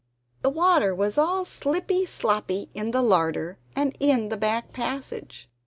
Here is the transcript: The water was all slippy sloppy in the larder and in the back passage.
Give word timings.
The 0.41 0.49
water 0.49 0.95
was 0.95 1.19
all 1.19 1.45
slippy 1.45 2.07
sloppy 2.07 2.71
in 2.73 2.89
the 2.89 3.03
larder 3.03 3.59
and 3.75 3.95
in 3.99 4.29
the 4.29 4.35
back 4.37 4.73
passage. 4.73 5.47